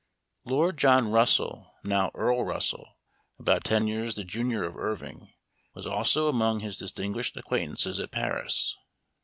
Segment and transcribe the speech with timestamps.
[0.45, 2.95] Lord John Russell, now Earl Russell,*
[3.37, 5.31] about ten years the junior of Irving,
[5.75, 8.75] was also among his distinguished acquaintances at Paris.